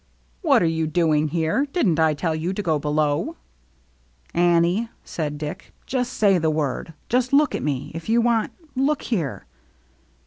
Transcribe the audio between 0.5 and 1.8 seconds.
are you doing here?